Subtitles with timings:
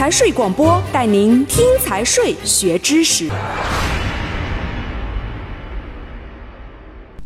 [0.00, 3.28] 财税广播带您听财税学知识。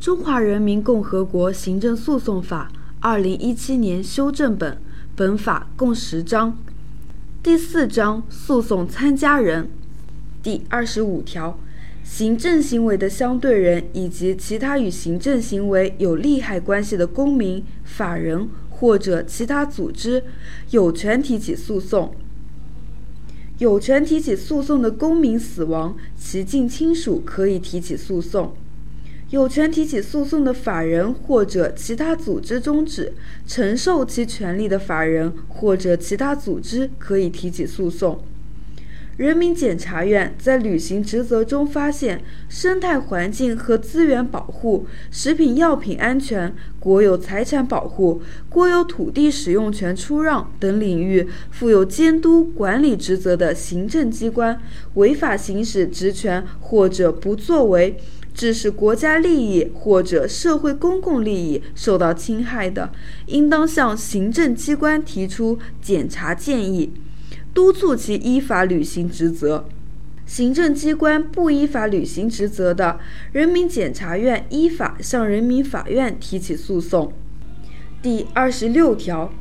[0.00, 4.76] 中华人民共和国行政诉讼法二零一七年修正本，
[5.14, 6.58] 本法共十章。
[7.44, 9.70] 第四章诉讼参加人，
[10.42, 11.56] 第二十五条，
[12.02, 20.24] 行政行为的相对人以及其他与行政行为有利害关系的公民、法人或者其他组织，
[20.70, 22.12] 有权提起诉讼。
[23.58, 28.52] 有权提起诉讼的公民死亡，其近亲属可以提起诉讼。
[29.30, 33.12] 有权提起诉讼的法人或者其他组织终止
[33.46, 38.20] 承受其权利的法人或者其他组织可以提起诉讼。
[39.16, 54.60] 人民检察院在履行职责中发现生态环境和资源保护、食品药品安全、国有财产保护、国有土地使用权出让等领域负有监督管理职责的行政机关
[54.94, 57.96] 违法行使职权或者不作为。
[58.34, 62.90] 致使国家利益或者社会公共利益受到侵害的，
[63.26, 66.92] 应当向行政机关提出检查建议，
[67.54, 69.64] 督促其依法履行职责。
[70.26, 72.98] 行政机关不依法履行职责的，
[73.32, 77.12] 人民检察院依法向人民法院提起诉讼。
[78.02, 79.32] 第二十六条，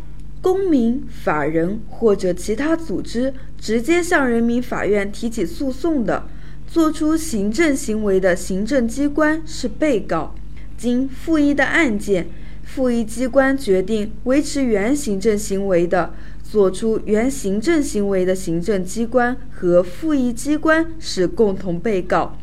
[0.41, 6.25] 公民、法人或者其他组织直接向人民法院提起诉讼的。
[6.67, 10.33] 作出行政行为的行政机关是被告。
[10.75, 12.27] 经复议的案件，
[12.63, 16.13] 复议机关决定维持原行政行为的，
[16.53, 22.37] 作出原行政行为的行政机关和复议机关是共同被告。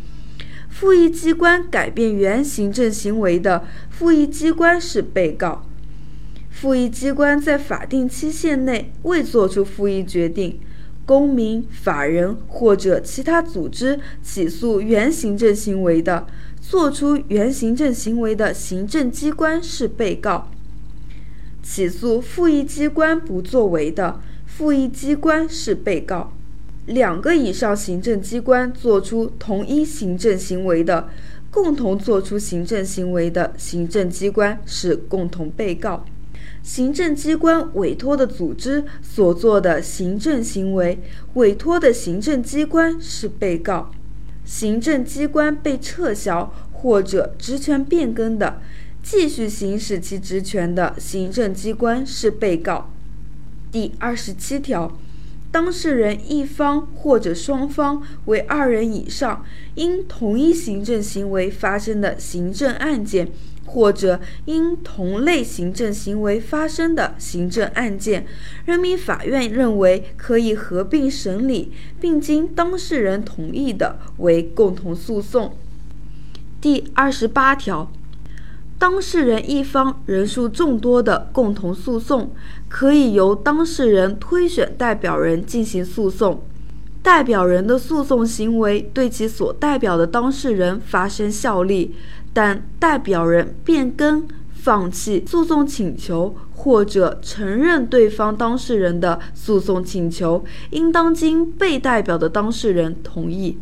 [0.69, 5.65] 复议机关改变原行政行为的，复议机关是被告。
[6.51, 10.59] 复议机关在法定期限内未作出复议决定。
[11.07, 16.27] 公民、法人或者其他组织起诉原行政行为的，
[16.61, 20.51] 作出原行政行为的行政机关是被告；
[21.63, 26.33] 起诉复议机关不作为的，复议机关是被告；
[26.87, 31.09] 两个以上行政机关作出同一行政行为的，
[31.51, 36.05] 共同作出行政行为的行政机关是共同被告。
[36.63, 40.99] 行政机关委托的组织所做的行政行为，
[41.35, 43.91] 委托的行政机关是被告；
[44.45, 48.61] 行政机关被撤销或者职权变更的，
[49.03, 52.91] 继续行使其职权的行政机关是被告。
[53.73, 54.99] 第二十七条，
[55.51, 59.45] 当事人一方或者双方为二人以上，
[59.75, 63.29] 因同一行政行为发生的行政案件。
[63.67, 68.27] 或者因同类行政行为发生的行政案件，
[68.65, 75.57] 人民法院认为可以合并审理，并经当事人同意的，为共同诉讼。
[76.61, 77.93] 第二十八条，
[78.81, 82.33] 当事人一方人数众多的共同诉讼，
[82.67, 86.43] 可以由当事人推选代表人进行诉讼，
[87.03, 91.95] 代表人的诉讼行为对其所代表的当事人发生效力。
[92.33, 103.59] 但代表人变更、放弃诉讼请求或者承认对方当事人的诉讼请求，应当经被代表的当事人同意。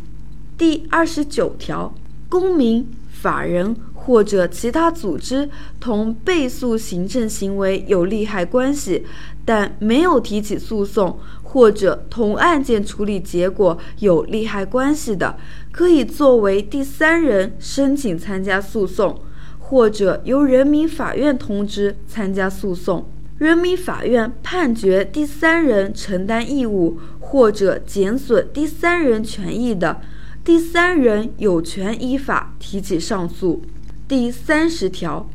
[0.57, 1.93] 第二十九条，
[2.29, 2.87] 公民、
[3.21, 5.49] 法人或者其他组织
[5.81, 9.05] 同被诉行政行为有利害关系，
[9.45, 15.37] 但没有提起诉讼，或者同案件处理结果有利害关系的。
[15.73, 19.21] 可以作为第三人申请参加诉讼，
[19.59, 23.05] 或者由人民法院通知参加诉讼。
[23.39, 30.01] 人民法院判决第三人承担义务或者减损第三人权益的，
[30.49, 33.61] 第三人有权依法提起上诉。
[34.09, 35.29] 第三十条，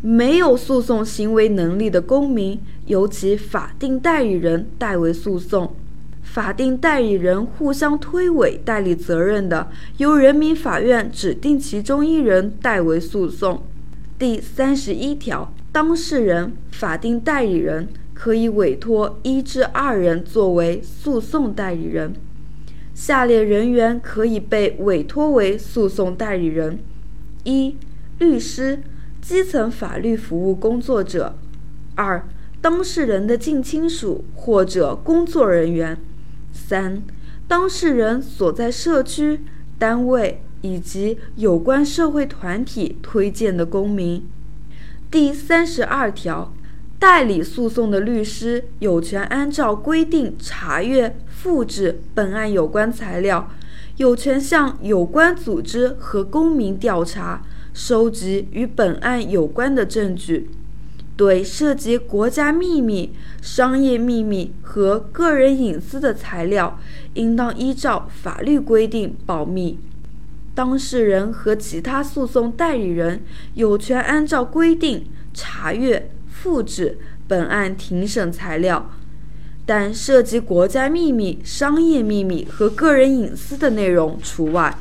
[0.00, 5.74] 没有诉讼行为能力的公民，由其法定代理人代为诉讼。
[6.22, 13.64] 法定代理人互相推诿代理责任的，由人民法院指定其中一人代为诉讼。
[14.16, 22.14] 第三十一条，当事人、法定代理人可以委托一至二人作为诉讼代理人。
[22.94, 26.78] 下列人员可以被委托为诉讼代理人：
[27.44, 27.76] 一、
[28.18, 28.82] 律师、
[29.20, 31.34] 基层法律服务工作者；
[31.94, 32.26] 二、
[32.60, 35.98] 当事人的近亲属或者工作人员。
[36.52, 37.02] 三、
[37.48, 39.40] 当事人所在社区、
[39.78, 44.24] 单位以及有关社会团体推荐的公民。
[45.10, 46.52] 第三十二条，
[47.02, 53.50] 代理诉讼的律师有权按照规定查阅、复制本案有关材料，
[53.96, 57.42] 有权向有关组织和公民调查，
[57.74, 60.48] 收集与本案有关的证据。
[61.16, 66.78] 对涉及国家秘密、商业秘密和个人隐私的材料，
[67.14, 69.76] 应当依照法律规定保密。
[70.54, 73.24] 当事人和其他诉讼代理人
[73.54, 76.08] 有权按照规定查阅、
[76.42, 76.98] 复制
[77.28, 78.90] 本案庭审材料，
[79.64, 84.76] 但涉及国家秘密、商业秘密和个人隐私的内容除外。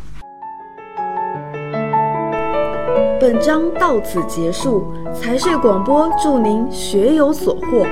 [3.20, 7.86] 本章到此结束，财税广播祝您学有所获。